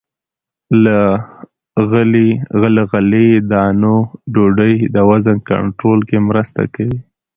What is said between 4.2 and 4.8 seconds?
ډوډۍ